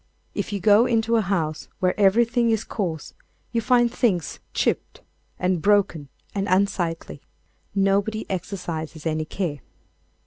If 0.33 0.51
you 0.51 0.59
go 0.59 0.87
into 0.87 1.15
a 1.15 1.21
house 1.21 1.67
where 1.79 1.93
everything 1.95 2.49
is 2.49 2.63
coarse, 2.63 3.13
you 3.51 3.61
find 3.61 3.93
things 3.93 4.39
chipped 4.51 5.01
and 5.37 5.61
broken 5.61 6.09
and 6.33 6.47
unsightly. 6.49 7.21
Nobody 7.75 8.25
exercises 8.27 9.05
any 9.05 9.25
care. 9.25 9.59